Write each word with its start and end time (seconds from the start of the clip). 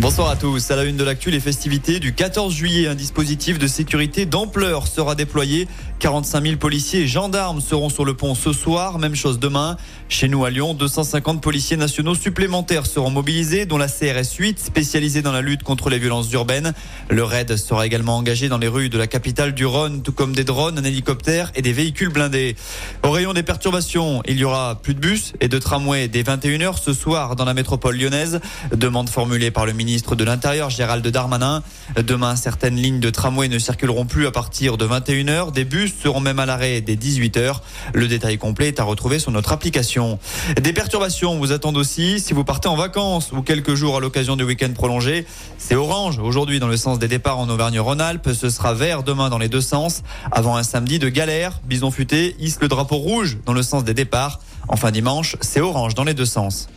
Bonsoir 0.00 0.30
à 0.30 0.36
tous. 0.36 0.70
À 0.70 0.76
la 0.76 0.84
une 0.84 0.96
de 0.96 1.02
l'actu, 1.02 1.32
les 1.32 1.40
festivités 1.40 1.98
du 1.98 2.14
14 2.14 2.54
juillet, 2.54 2.86
un 2.86 2.94
dispositif 2.94 3.58
de 3.58 3.66
sécurité 3.66 4.26
d'ampleur 4.26 4.86
sera 4.86 5.16
déployé. 5.16 5.66
45 5.98 6.44
000 6.44 6.56
policiers 6.56 7.00
et 7.00 7.06
gendarmes 7.08 7.60
seront 7.60 7.88
sur 7.88 8.04
le 8.04 8.14
pont 8.14 8.36
ce 8.36 8.52
soir. 8.52 9.00
Même 9.00 9.16
chose 9.16 9.40
demain. 9.40 9.76
Chez 10.08 10.28
nous 10.28 10.44
à 10.44 10.50
Lyon, 10.50 10.74
250 10.74 11.42
policiers 11.42 11.76
nationaux 11.76 12.14
supplémentaires 12.14 12.86
seront 12.86 13.10
mobilisés, 13.10 13.66
dont 13.66 13.76
la 13.76 13.88
CRS 13.88 14.36
8, 14.38 14.60
spécialisée 14.60 15.20
dans 15.20 15.32
la 15.32 15.40
lutte 15.40 15.64
contre 15.64 15.90
les 15.90 15.98
violences 15.98 16.30
urbaines. 16.30 16.74
Le 17.10 17.24
RAID 17.24 17.56
sera 17.56 17.84
également 17.84 18.16
engagé 18.16 18.48
dans 18.48 18.58
les 18.58 18.68
rues 18.68 18.90
de 18.90 18.98
la 18.98 19.08
capitale 19.08 19.52
du 19.52 19.66
Rhône, 19.66 20.02
tout 20.02 20.12
comme 20.12 20.32
des 20.32 20.44
drones, 20.44 20.78
un 20.78 20.84
hélicoptère 20.84 21.50
et 21.56 21.62
des 21.62 21.72
véhicules 21.72 22.10
blindés. 22.10 22.54
Au 23.02 23.10
rayon 23.10 23.32
des 23.32 23.42
perturbations, 23.42 24.22
il 24.28 24.38
y 24.38 24.44
aura 24.44 24.80
plus 24.80 24.94
de 24.94 25.00
bus 25.00 25.32
et 25.40 25.48
de 25.48 25.58
tramways 25.58 26.06
dès 26.06 26.22
21h 26.22 26.80
ce 26.80 26.92
soir 26.92 27.34
dans 27.34 27.44
la 27.44 27.54
métropole 27.54 27.96
lyonnaise. 27.98 28.38
Demande 28.72 29.08
formulée 29.08 29.50
par 29.50 29.66
le 29.66 29.72
ministre 29.72 29.87
de 29.88 30.24
l'Intérieur, 30.24 30.68
Gérald 30.68 31.06
Darmanin. 31.08 31.62
Demain, 31.96 32.36
certaines 32.36 32.76
lignes 32.76 33.00
de 33.00 33.08
tramway 33.08 33.48
ne 33.48 33.58
circuleront 33.58 34.04
plus 34.04 34.26
à 34.26 34.30
partir 34.30 34.76
de 34.76 34.86
21h. 34.86 35.50
Des 35.50 35.64
bus 35.64 35.94
seront 36.02 36.20
même 36.20 36.38
à 36.38 36.44
l'arrêt 36.44 36.82
dès 36.82 36.94
18h. 36.94 37.60
Le 37.94 38.06
détail 38.06 38.36
complet 38.36 38.68
est 38.68 38.80
à 38.80 38.84
retrouver 38.84 39.18
sur 39.18 39.30
notre 39.30 39.50
application. 39.50 40.18
Des 40.60 40.74
perturbations 40.74 41.38
vous 41.38 41.52
attendent 41.52 41.78
aussi 41.78 42.20
si 42.20 42.34
vous 42.34 42.44
partez 42.44 42.68
en 42.68 42.76
vacances 42.76 43.32
ou 43.32 43.40
quelques 43.40 43.74
jours 43.74 43.96
à 43.96 44.00
l'occasion 44.00 44.36
du 44.36 44.44
week-end 44.44 44.72
prolongé. 44.74 45.26
C'est 45.56 45.74
orange 45.74 46.18
aujourd'hui 46.18 46.60
dans 46.60 46.68
le 46.68 46.76
sens 46.76 46.98
des 46.98 47.08
départs 47.08 47.38
en 47.38 47.48
Auvergne-Rhône-Alpes. 47.48 48.32
Ce 48.38 48.50
sera 48.50 48.74
vert 48.74 49.02
demain 49.02 49.30
dans 49.30 49.38
les 49.38 49.48
deux 49.48 49.62
sens. 49.62 50.02
Avant 50.30 50.56
un 50.56 50.64
samedi 50.64 50.98
de 50.98 51.08
galère, 51.08 51.60
Bison 51.64 51.90
Futé 51.90 52.36
hisse 52.38 52.58
le 52.60 52.68
drapeau 52.68 52.96
rouge 52.96 53.38
dans 53.46 53.54
le 53.54 53.62
sens 53.62 53.84
des 53.84 53.94
départs. 53.94 54.40
Enfin 54.68 54.90
dimanche, 54.90 55.36
c'est 55.40 55.60
orange 55.60 55.94
dans 55.94 56.04
les 56.04 56.14
deux 56.14 56.26
sens. 56.26 56.68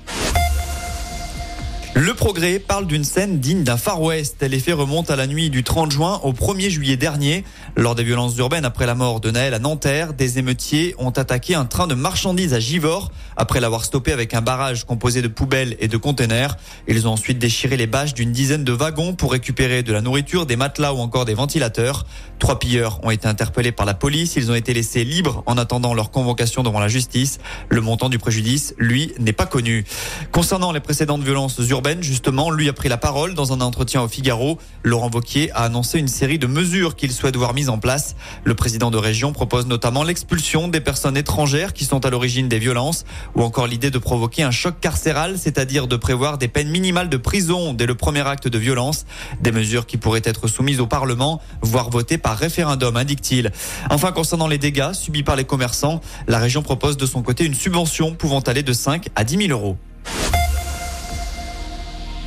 Le 1.93 2.13
progrès 2.13 2.57
parle 2.59 2.87
d'une 2.87 3.03
scène 3.03 3.39
digne 3.39 3.63
d'un 3.63 3.75
Far 3.75 4.01
West. 4.01 4.41
Les 4.41 4.59
faits 4.59 4.75
remontent 4.75 5.11
à 5.11 5.17
la 5.17 5.27
nuit 5.27 5.49
du 5.49 5.61
30 5.61 5.91
juin 5.91 6.21
au 6.23 6.31
1er 6.31 6.69
juillet 6.69 6.95
dernier. 6.95 7.43
Lors 7.75 7.95
des 7.95 8.05
violences 8.05 8.37
urbaines 8.37 8.63
après 8.63 8.85
la 8.85 8.95
mort 8.95 9.19
de 9.19 9.29
Naël 9.29 9.53
à 9.53 9.59
Nanterre, 9.59 10.13
des 10.13 10.39
émeutiers 10.39 10.95
ont 10.99 11.09
attaqué 11.09 11.53
un 11.53 11.65
train 11.65 11.87
de 11.87 11.93
marchandises 11.93 12.53
à 12.53 12.61
Givors 12.61 13.11
après 13.35 13.59
l'avoir 13.59 13.83
stoppé 13.83 14.13
avec 14.13 14.33
un 14.33 14.39
barrage 14.41 14.85
composé 14.85 15.21
de 15.21 15.27
poubelles 15.27 15.75
et 15.81 15.89
de 15.89 15.97
containers. 15.97 16.55
Ils 16.87 17.09
ont 17.09 17.11
ensuite 17.11 17.39
déchiré 17.39 17.75
les 17.75 17.87
bâches 17.87 18.13
d'une 18.13 18.31
dizaine 18.31 18.63
de 18.63 18.71
wagons 18.71 19.13
pour 19.13 19.33
récupérer 19.33 19.83
de 19.83 19.91
la 19.91 19.99
nourriture, 19.99 20.45
des 20.45 20.55
matelas 20.55 20.93
ou 20.93 20.99
encore 20.99 21.25
des 21.25 21.33
ventilateurs. 21.33 22.05
Trois 22.39 22.57
pilleurs 22.57 23.01
ont 23.03 23.11
été 23.11 23.27
interpellés 23.27 23.73
par 23.73 23.85
la 23.85 23.95
police. 23.95 24.37
Ils 24.37 24.49
ont 24.49 24.55
été 24.55 24.73
laissés 24.73 25.03
libres 25.03 25.43
en 25.45 25.57
attendant 25.57 25.93
leur 25.93 26.09
convocation 26.09 26.63
devant 26.63 26.79
la 26.79 26.87
justice. 26.87 27.39
Le 27.67 27.81
montant 27.81 28.07
du 28.07 28.17
préjudice, 28.17 28.73
lui, 28.77 29.11
n'est 29.19 29.33
pas 29.33 29.45
connu. 29.45 29.83
Concernant 30.31 30.71
les 30.71 30.79
précédentes 30.79 31.23
violences 31.23 31.59
urbaines, 31.69 31.80
justement, 32.01 32.51
lui 32.51 32.69
a 32.69 32.73
pris 32.73 32.89
la 32.89 32.97
parole 32.97 33.33
dans 33.33 33.53
un 33.53 33.61
entretien 33.61 34.01
au 34.01 34.07
Figaro. 34.07 34.57
Laurent 34.83 35.09
Vauquier 35.09 35.51
a 35.51 35.63
annoncé 35.63 35.99
une 35.99 36.07
série 36.07 36.37
de 36.37 36.47
mesures 36.47 36.95
qu'il 36.95 37.11
souhaite 37.11 37.35
voir 37.35 37.53
mises 37.53 37.69
en 37.69 37.79
place. 37.79 38.15
Le 38.43 38.53
président 38.53 38.91
de 38.91 38.97
région 38.97 39.33
propose 39.33 39.65
notamment 39.65 40.03
l'expulsion 40.03 40.67
des 40.67 40.79
personnes 40.79 41.17
étrangères 41.17 41.73
qui 41.73 41.85
sont 41.85 42.05
à 42.05 42.09
l'origine 42.09 42.47
des 42.47 42.59
violences 42.59 43.03
ou 43.35 43.41
encore 43.41 43.67
l'idée 43.67 43.89
de 43.89 43.97
provoquer 43.97 44.43
un 44.43 44.51
choc 44.51 44.79
carcéral, 44.79 45.37
c'est-à-dire 45.37 45.87
de 45.87 45.95
prévoir 45.95 46.37
des 46.37 46.47
peines 46.47 46.69
minimales 46.69 47.09
de 47.09 47.17
prison 47.17 47.73
dès 47.73 47.85
le 47.85 47.95
premier 47.95 48.27
acte 48.27 48.47
de 48.47 48.57
violence. 48.57 49.05
Des 49.41 49.51
mesures 49.51 49.85
qui 49.85 49.97
pourraient 49.97 50.21
être 50.23 50.47
soumises 50.47 50.79
au 50.79 50.87
Parlement, 50.87 51.41
voire 51.61 51.89
votées 51.89 52.17
par 52.17 52.37
référendum, 52.37 52.95
indique-t-il. 52.95 53.51
Enfin, 53.89 54.11
concernant 54.11 54.47
les 54.47 54.57
dégâts 54.57 54.93
subis 54.93 55.23
par 55.23 55.35
les 55.35 55.45
commerçants, 55.45 56.01
la 56.27 56.37
région 56.37 56.61
propose 56.61 56.97
de 56.97 57.05
son 57.05 57.23
côté 57.23 57.45
une 57.45 57.55
subvention 57.55 58.13
pouvant 58.13 58.41
aller 58.41 58.63
de 58.63 58.73
5 58.73 59.07
à 59.15 59.23
10 59.23 59.47
000 59.47 59.49
euros. 59.51 59.77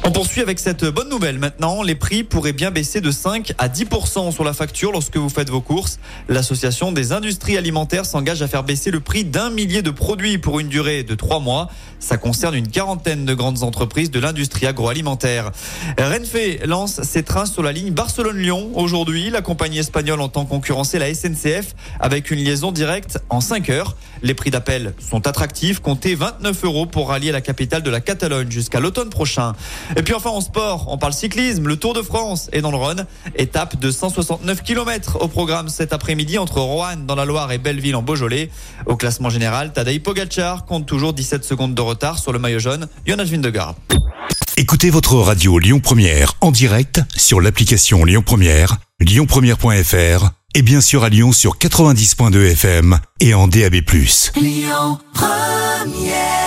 On 0.07 0.11
poursuit 0.11 0.43
avec 0.43 0.59
cette 0.59 0.85
bonne 0.85 1.09
nouvelle 1.09 1.39
maintenant. 1.39 1.83
Les 1.83 1.95
prix 1.95 2.25
pourraient 2.25 2.53
bien 2.53 2.71
baisser 2.71 3.01
de 3.01 3.11
5 3.11 3.55
à 3.57 3.69
10% 3.69 4.33
sur 4.33 4.45
la 4.45 4.53
facture 4.53 4.93
lorsque 4.93 5.17
vous 5.17 5.31
faites 5.31 5.49
vos 5.49 5.63
courses. 5.63 5.99
L'association 6.29 6.93
des 6.93 7.13
industries 7.13 7.57
alimentaires 7.57 8.05
s'engage 8.05 8.43
à 8.43 8.47
faire 8.47 8.65
baisser 8.65 8.91
le 8.91 9.01
prix 9.01 9.25
d'un 9.25 9.49
millier 9.49 9.81
de 9.81 9.91
produits 9.91 10.37
pour 10.37 10.61
une 10.61 10.69
durée 10.69 11.05
de 11.05 11.15
3 11.15 11.41
mois. 11.41 11.71
Ça 12.01 12.19
concerne 12.19 12.55
une 12.55 12.69
quarantaine 12.69 13.25
de 13.25 13.33
grandes 13.33 13.63
entreprises 13.63 14.11
de 14.11 14.21
l'industrie 14.21 14.67
agroalimentaire. 14.67 15.53
Renfe 15.99 16.67
lance 16.67 17.01
ses 17.03 17.23
trains 17.23 17.47
sur 17.47 17.63
la 17.63 17.73
ligne 17.73 17.93
Barcelone-Lyon. 17.93 18.73
Aujourd'hui, 18.75 19.31
la 19.31 19.41
compagnie 19.41 19.79
espagnole 19.79 20.21
entend 20.21 20.45
concurrencer 20.45 20.99
la 20.99 21.15
SNCF 21.15 21.75
avec 21.99 22.31
une 22.31 22.41
liaison 22.41 22.73
directe 22.73 23.21
en 23.31 23.41
5 23.41 23.71
heures. 23.71 23.97
Les 24.23 24.35
prix 24.35 24.51
d'appel 24.51 24.93
sont 24.99 25.27
attractifs, 25.27 25.81
comptez 25.81 26.15
29 26.15 26.65
euros 26.65 26.87
pour 26.87 27.09
rallier 27.09 27.33
la 27.33 27.41
capitale 27.41 27.83
de 27.83 27.91
la 27.91 28.01
Catalogne 28.01 28.51
jusqu'à 28.51 28.81
l'automne 28.81 29.09
prochain. 29.11 29.55
Et 29.97 30.03
puis 30.03 30.15
enfin 30.15 30.31
en 30.31 30.41
sport, 30.41 30.87
on 30.89 30.99
parle 30.99 31.13
cyclisme, 31.13 31.69
le 31.69 31.77
Tour 31.77 31.95
de 31.95 32.03
France 32.03 32.49
est 32.53 32.61
dans 32.61 32.71
le 32.71 32.77
Rhône. 32.77 33.07
Étape 33.37 33.79
de 33.79 33.91
169 33.91 34.63
km 34.63 35.19
au 35.21 35.29
programme 35.29 35.69
cet 35.69 35.93
après-midi 35.93 36.39
entre 36.39 36.61
Roanne 36.61 37.07
dans 37.07 37.15
la 37.15 37.25
Loire 37.25 37.53
et 37.53 37.59
Belleville 37.59 37.95
en 37.95 38.03
Beaujolais. 38.03 38.51
Au 38.87 38.97
classement 38.97 39.31
général, 39.31 39.73
Tadej 39.73 40.03
Pogacar 40.03 40.65
compte 40.65 40.87
toujours 40.87 41.13
17 41.13 41.45
secondes 41.45 41.75
de 41.75 41.83
retard 41.83 42.19
sur 42.19 42.33
le 42.33 42.39
maillot 42.39 42.59
jaune. 42.59 42.89
Jonas 43.07 43.25
Vindegarde. 43.25 43.77
Écoutez 44.57 44.91
votre 44.91 45.17
radio 45.17 45.59
Lyon 45.59 45.81
Première 45.81 46.35
en 46.41 46.51
direct 46.51 47.01
sur 47.17 47.41
l'application 47.41 48.05
Lyon 48.05 48.23
Première, 48.25 48.79
lyonpremière.fr 49.01 50.31
et 50.55 50.63
bien 50.63 50.81
sûr 50.81 51.05
à 51.05 51.09
Lyon 51.09 51.33
sur 51.33 51.59
90.2 51.59 52.53
FM 52.53 52.99
et 53.21 53.35
en 53.35 53.49
DAB+. 53.49 53.75
Lyon 54.37 54.99
Première 55.13 56.44